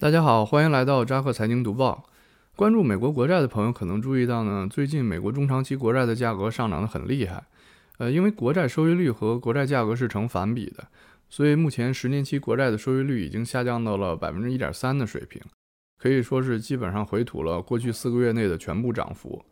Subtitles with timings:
[0.00, 2.08] 大家好，欢迎来到扎克财经读报。
[2.54, 7.42] 关注美国国债的朋友可能注意到呢，最近美国中长期国债的价格上涨得很厉害。
[7.96, 10.86] 呃，因为国债收益率和国债价格是成反比的，
[11.28, 15.42] 所以目前十年期国债的收益率已经下降到了百分之一点三的水平，
[15.98, 19.44] 可以说是基本上回吐了过去四个月内的全部涨幅。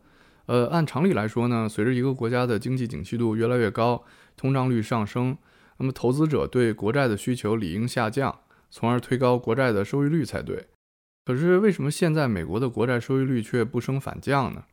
[0.45, 4.01] 呃，按常理来说呢，随着一个国家的经济景气度越来越高，
[4.37, 5.37] 通胀率上升，
[5.79, 8.33] 那么投资者对国债的需求理应下降。
[8.69, 10.67] 从而推高国债的收益率才对。
[11.25, 14.63] 可是为什么现在美国的国债收益率却不升反降呢？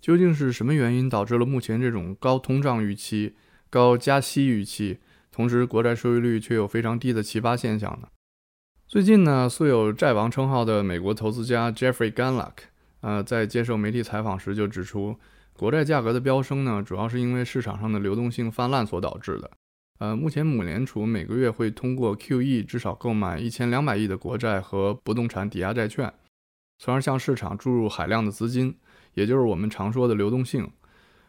[0.00, 3.34] 究竟是什么原因导致了目前这种高通胀预期、
[3.70, 4.98] 高加息预期，
[5.32, 8.08] 同时国债收益率却有非常低的奇葩现象呢？
[8.86, 12.52] 最近呢，素有“债王”称号的美国投资家 Jeffrey gunluck
[13.00, 15.18] 呃，在接受媒体采访时就指出，
[15.54, 19.50] 国债价格的飙升呢，主要是因为市场上的流动性泛滥所导致的。
[20.00, 26.12] 呃，目前美联储每个月会通过 QE 至少购买一千两百亿的国债和不动产抵押债券，
[26.78, 28.76] 从而向市场注入海量的资金，
[29.14, 30.68] 也就是我们常说的流动性。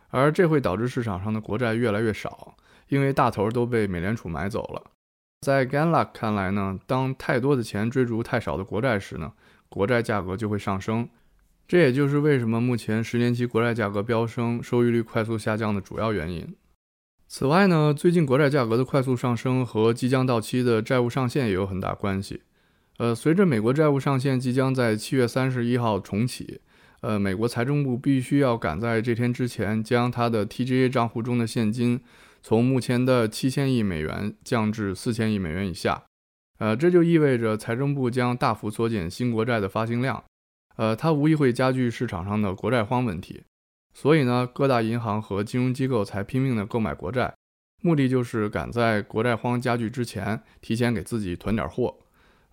[0.10, 2.56] 而这会导致市场上的国债越来越少，
[2.88, 4.82] 因为大头都被美联储买走了。
[5.42, 9.34] 在 g a n l a c 看来呢，当太多的钱追逐太少的国债时呢，
[9.70, 11.08] 国债价格就会上升。
[11.68, 16.56] 这也就是为什么目前十年期国债价格飙升、收益率快速下降的主要原因。
[17.28, 22.44] 此外呢，最近国债价格的快速上升和即将到期的债务上限也有很大关系。
[22.98, 26.62] 呃，随着美国债务上限即将在七月三十一号重启，
[27.02, 32.00] 呃，美国财政部必须要赶在这天之前将它的 TGA 账户中的现金
[32.42, 36.04] 从目前的七千亿美元降至四千亿美元以下。
[36.60, 40.24] 呃，这就意味着财政部将大幅缩减新国债的发行量。
[40.78, 43.42] 呃，它无疑会加剧市场上的国债荒问题。
[43.98, 47.34] 所以呢，各大银行和金融机构才拼命的购买国债，
[47.82, 51.98] 目的就是赶在国债荒加剧之前，提前给自己囤点货。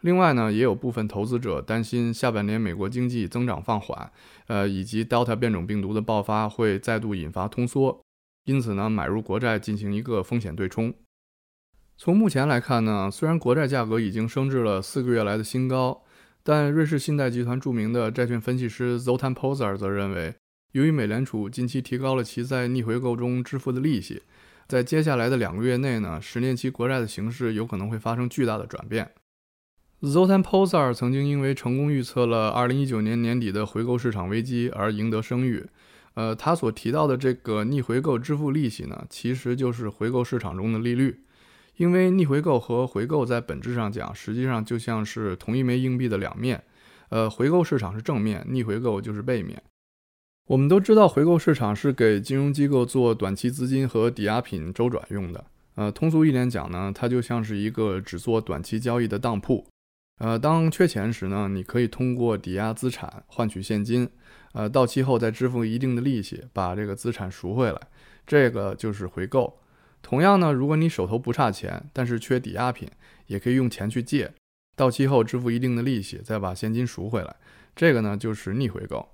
[0.03, 4.13] 另外呢，也有部分投资者担心下半年美国经济增长放缓，
[4.47, 8.01] 呃，以及 Delta 变种病毒的爆发会再度引发通缩，
[8.45, 10.95] 因此呢，买入国债进行一个风险对冲。
[11.97, 16.05] 从目前来看呢，虽然国债价格已经升至了四个月来的新高，
[16.45, 20.33] 但瑞士信贷集团著名的债券分析师 Zotan Poser 则认为。
[20.73, 24.23] 由于美联储近期提高了其在逆回购中支付的利息，
[24.67, 29.11] 在接下来的两个月内呢，十年期国债的形势有可能会发生巨大的转变。
[30.01, 35.67] Zoltan Pozar 曾经因为成功预测了2019年年底的回购市场危机而赢得声誉。
[36.15, 41.21] 呃，他所提到的这个逆回购支付利息呢，其实就是回购市场中的利率。
[41.77, 46.65] 因为逆回购和回购在本质上讲，实际上就像是同一枚硬币的两面。
[47.11, 49.63] 呃，回购市场是正面，逆回购就是背面。
[50.53, 55.43] 我们都知道，回购市场是给金融机构做短期资金和抵押品周转用的。
[55.77, 59.67] 呃，通俗一点讲呢，它就像是一个只做短期交易的当铺。
[60.21, 64.07] 呃，当缺钱时呢，你可以通过抵押资产换取现金，
[64.53, 67.81] 呃，到期后再支付一定的利息，把这个资产赎回来。
[68.27, 69.59] 这个就是回购。
[70.03, 72.87] 同样呢，如果你手头不差钱，但是缺抵押品，
[73.27, 74.31] 也可以用钱去借，
[74.77, 77.37] 到期后支付一定的利息，再把现金赎回来。
[77.75, 79.09] 这个呢，就是逆回购。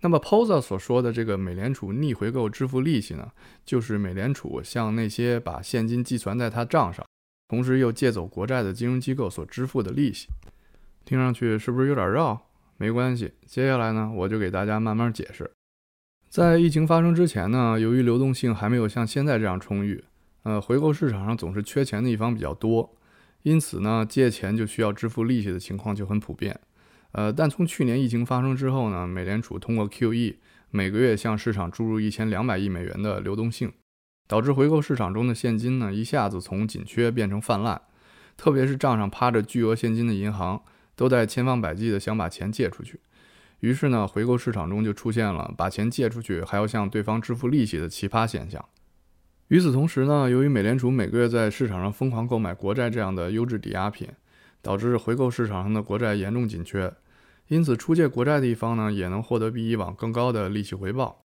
[0.00, 3.32] 那么 Posa 所说的这个美联储逆回购支付利息呢，
[3.64, 7.04] 就是美联储向那些把现金寄存在他账上，
[7.48, 10.28] 同时又借走国债的金融机构所支付的利息。
[11.04, 12.40] 听上去是不是有点绕？
[12.76, 15.50] 没关系，接下来呢，我就给大家慢慢解释。
[16.28, 20.04] 在疫情发生之前呢，由于流动性还没有像现在这样充裕，
[20.44, 22.94] 呃，回购市场上总是缺钱的一方比较多，
[23.42, 26.60] 因此呢，借钱就需要支付利息的情况就很普遍。
[27.12, 30.36] 呃，但从去年疫情发生之后呢，美联储通过 QE
[30.70, 33.72] 每个月向市场注入一千两百亿美元的流动性，
[34.26, 37.80] 导致回购市场中的现金呢一下子从紧缺变成泛滥，
[38.36, 40.62] 特别是账上趴着巨额现金的银行
[40.94, 43.00] 都在千方百计的想把钱借出去，
[43.60, 48.62] 于是呢，回购市场中就出现了把钱借出去还要向对方支付利息的奇葩现象。
[49.48, 54.06] 与此同时呢，由于美联储每个月在市场上疯狂购买国债这样的优质抵押品。
[54.62, 56.92] 导致回购市场上的国债严重紧缺，
[57.48, 61.22] 因此出借国债的一方呢，也能获得比以往更高的利息回报。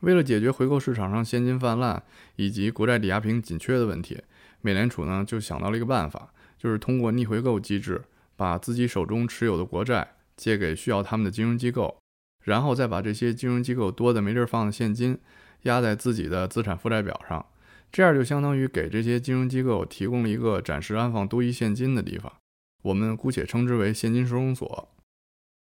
[0.00, 2.02] 为了解决回购市场上现金泛滥
[2.36, 4.22] 以及国债抵押品紧缺的问题，
[4.62, 8.02] 美联储呢就想到了一个办法，就是通过逆回购机制，
[8.34, 11.98] 把自己手中持有的国债借给需要他们的金融机构，
[12.42, 15.18] 然后再把这些金融机构多的没地儿放的现金
[15.64, 17.44] 压在自己的资产负债表上，
[17.92, 22.32] 这样就相当于给这些金融机构提供了一个暂时安放多余现金的地方。
[22.82, 24.88] 我们姑且称之为现金收容所。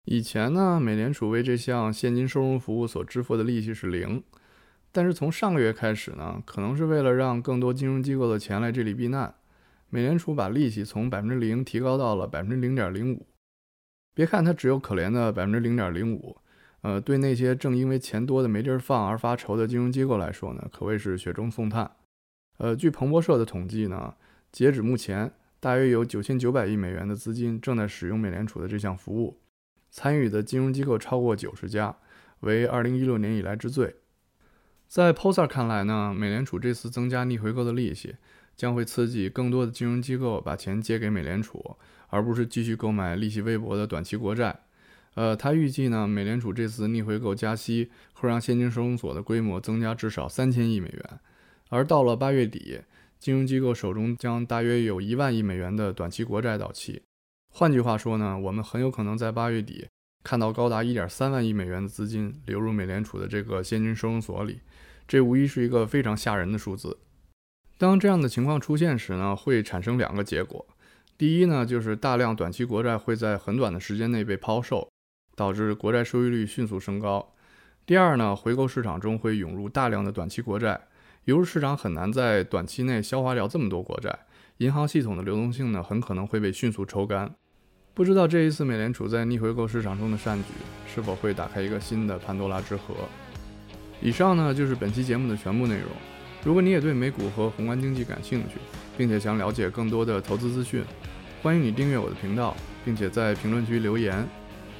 [0.06, 4.22] 以前呢，美联储为这项现金收容服务所支付的利息是零，
[4.92, 9.34] 但是从上个月开始呢，可能是为了让更多金融机构的钱来这里避难，
[9.90, 13.26] 美联储把利息从百分之零提高到了百分之零点零五。
[14.14, 16.38] 别看它只有可怜的百分之零点零五，
[16.82, 21.90] 呃，对那些正因为钱多的没地儿放而发愁的金融机构来说呢，可谓是雪中送炭。
[22.58, 24.14] 呃，据彭博社的统计呢，
[24.52, 25.32] 截止目前，
[25.64, 29.40] 大约有九千九百亿美元的资金正在使用美联储的这项服务，
[29.90, 31.96] 参与的金融机构超过九十家，
[32.42, 33.96] 为二零一六年以来之最。
[34.90, 38.18] 在 Poser 看来呢，美联储这次增加逆回购的利息，
[38.58, 41.78] 将会刺激更多的金融机构把钱借给美联储，
[42.10, 44.64] 而不是继续购买利息微薄的短期国债。
[45.14, 51.20] 呃，他预计呢，美联储这次逆回购加息会让现金收容所的规模增加至少三千亿美元。
[51.70, 52.82] 而到了八月底，
[53.24, 57.02] 金融机构手中将大约有一万亿美元的短期国债到期。
[57.54, 59.88] 换句话说呢，我们很有可能在八月底
[60.26, 64.60] 看到高达一点三万亿美元的资金流入美联储的这个现金收容所里，
[65.08, 66.98] 这无疑是一个非常吓人的数字。
[67.78, 70.68] 当这样的情况出现时呢，会产生两个结果。
[71.18, 74.92] 第一呢，就是大量短期国债会在很短的时间内被抛售，
[75.38, 77.34] 导致国债收益率迅速升高。
[77.86, 80.90] 第二呢，回购市场中会涌入大量的短期国债。
[81.26, 84.18] 由于市场很难在短期内消化掉这么多国债，
[84.58, 87.34] 银行系统的流动性呢很可能会被迅速抽干。
[87.94, 90.46] 不知道这一次美联储在逆回购市场中的善举，
[90.94, 92.94] 是否会打开一个新的潘多拉之盒？
[94.02, 95.88] 以上呢就是本期节目的全部内容。
[96.44, 98.56] 如果你也对美股和宏观经济感兴趣，
[98.98, 100.84] 并且想了解更多的投资资讯，
[101.42, 102.54] 欢迎你订阅我的频道，
[102.84, 104.28] 并且在评论区留言。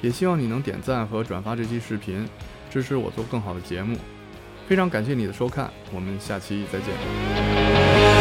[0.02, 2.28] 也希望你能点赞和转发这期视频，
[2.68, 3.96] 支持我做更好的节目。
[4.66, 8.13] 非常感谢你的收看，我们下期再见。